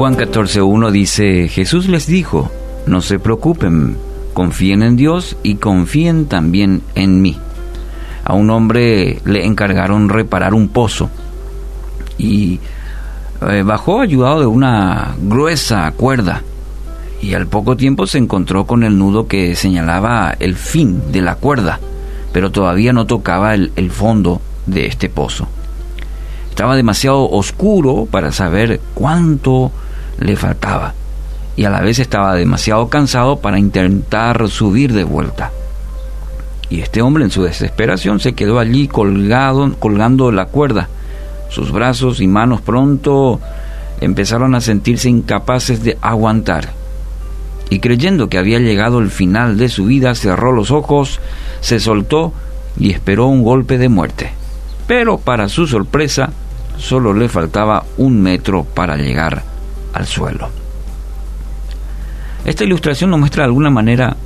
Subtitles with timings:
[0.00, 2.50] Juan 14.1 dice, Jesús les dijo,
[2.86, 3.98] no se preocupen,
[4.32, 7.36] confíen en Dios y confíen también en mí.
[8.24, 11.10] A un hombre le encargaron reparar un pozo
[12.16, 12.60] y
[13.46, 16.44] eh, bajó ayudado de una gruesa cuerda
[17.20, 21.34] y al poco tiempo se encontró con el nudo que señalaba el fin de la
[21.34, 21.78] cuerda,
[22.32, 25.46] pero todavía no tocaba el, el fondo de este pozo.
[26.48, 29.72] Estaba demasiado oscuro para saber cuánto
[30.20, 30.94] le faltaba
[31.56, 35.50] y a la vez estaba demasiado cansado para intentar subir de vuelta.
[36.70, 40.88] Y este hombre en su desesperación se quedó allí colgado, colgando la cuerda.
[41.50, 43.40] Sus brazos y manos pronto
[44.00, 46.70] empezaron a sentirse incapaces de aguantar.
[47.68, 51.20] Y creyendo que había llegado el final de su vida, cerró los ojos,
[51.60, 52.32] se soltó
[52.78, 54.32] y esperó un golpe de muerte.
[54.86, 56.30] Pero para su sorpresa,
[56.78, 59.49] solo le faltaba un metro para llegar
[59.92, 60.48] al suelo.
[62.44, 64.16] Esta ilustración nos muestra de alguna manera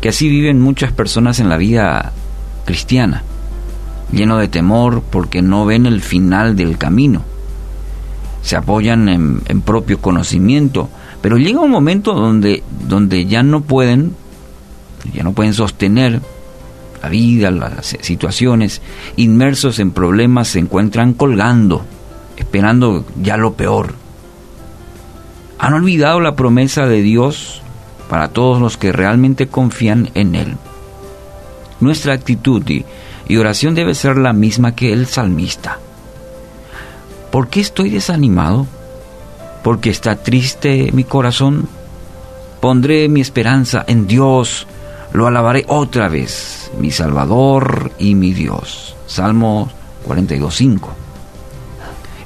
[0.00, 2.12] que así viven muchas personas en la vida
[2.64, 3.22] cristiana,
[4.10, 7.22] lleno de temor porque no ven el final del camino.
[8.42, 10.88] Se apoyan en, propio conocimiento,
[11.20, 14.16] pero llega un momento donde, donde ya no pueden,
[15.14, 16.20] ya no pueden sostener
[17.00, 18.82] la vida, las situaciones,
[19.16, 21.84] inmersos en problemas, se encuentran colgando,
[22.36, 24.01] esperando ya lo peor.
[25.62, 27.62] Han olvidado la promesa de Dios
[28.10, 30.56] para todos los que realmente confían en Él.
[31.78, 32.84] Nuestra actitud y,
[33.36, 35.78] oración debe ser la misma que el salmista.
[37.30, 38.66] ¿Por qué estoy desanimado?
[39.62, 41.68] ¿Porque está triste mi corazón?
[42.60, 44.66] Pondré mi esperanza en Dios,
[45.12, 48.96] lo alabaré otra vez, mi Salvador y mi Dios.
[49.06, 49.70] Salmo
[50.08, 50.88] 42.5.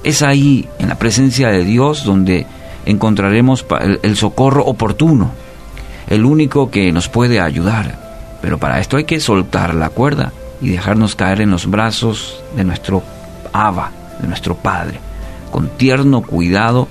[0.05, 2.47] Es ahí, en la presencia de Dios, donde
[2.87, 3.67] encontraremos
[4.03, 5.33] el, socorro oportuno,
[6.09, 8.38] el único que nos puede ayudar.
[8.41, 12.65] Pero para esto hay que soltar la cuerda y dejarnos caer en los brazos de
[12.65, 13.03] nuestro
[13.53, 13.91] Abba,
[14.21, 15.00] de nuestro Padre.
[15.50, 16.88] Con tierno cuidado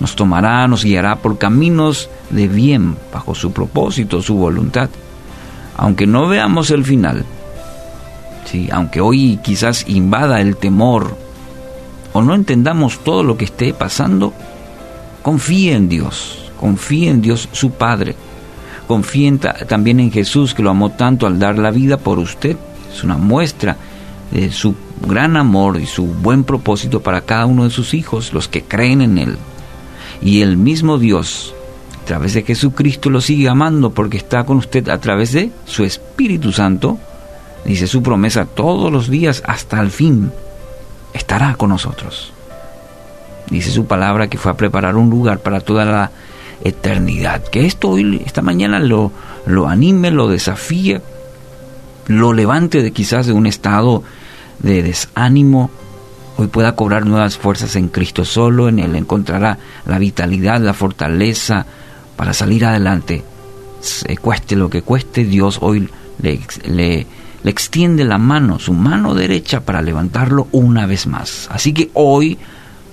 [0.00, 4.90] nos tomará, nos guiará por caminos de bien, bajo su propósito, su voluntad.
[5.76, 7.24] Aunque no veamos el final,
[8.44, 8.68] ¿sí?
[8.70, 11.16] aunque hoy quizás invada el temor
[12.12, 14.34] o no entendamos todo lo que esté pasando,
[15.22, 18.16] Confíe en Dios, confíe en Dios su Padre.
[18.88, 19.38] Confíe
[19.68, 22.56] también en Jesús que lo amó tanto al dar la vida por usted.
[22.92, 23.76] Es una muestra
[24.32, 24.74] de su
[25.06, 29.00] gran amor y su buen propósito para cada uno de sus hijos, los que creen
[29.00, 29.36] en Él.
[30.20, 31.54] Y el mismo Dios,
[32.02, 35.84] a través de Jesucristo, lo sigue amando porque está con usted a través de su
[35.84, 36.98] Espíritu Santo.
[37.64, 40.32] Dice su promesa todos los días hasta el fin.
[41.14, 42.32] Estará con nosotros.
[43.50, 46.10] Dice su palabra que fue a preparar un lugar para toda la
[46.64, 47.42] eternidad.
[47.44, 49.12] Que esto hoy, esta mañana lo,
[49.46, 51.00] lo anime, lo desafíe,
[52.06, 54.02] lo levante de quizás de un estado
[54.60, 55.70] de desánimo.
[56.36, 61.66] Hoy pueda cobrar nuevas fuerzas en Cristo solo, en Él encontrará la vitalidad, la fortaleza
[62.16, 63.22] para salir adelante.
[63.80, 65.88] Se cueste lo que cueste, Dios hoy
[66.20, 67.06] le, le,
[67.42, 71.48] le extiende la mano, su mano derecha para levantarlo una vez más.
[71.50, 72.38] Así que hoy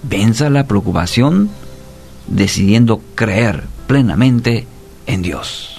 [0.03, 1.49] venza la preocupación
[2.27, 4.67] decidiendo creer plenamente
[5.07, 5.78] en Dios.